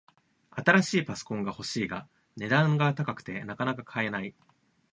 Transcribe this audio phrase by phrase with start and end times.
[0.49, 4.33] 新しいパソコンが欲しいが、値段が高くてなかなか買えない